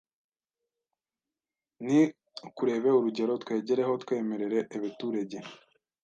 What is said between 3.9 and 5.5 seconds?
twemerere ebeturege